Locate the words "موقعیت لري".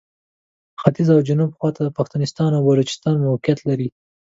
3.27-3.87